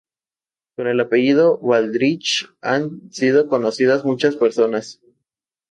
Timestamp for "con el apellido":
0.75-1.59